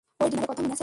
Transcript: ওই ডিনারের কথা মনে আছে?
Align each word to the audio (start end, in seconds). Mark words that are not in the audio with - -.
ওই 0.21 0.29
ডিনারের 0.31 0.49
কথা 0.49 0.61
মনে 0.63 0.73
আছে? 0.75 0.79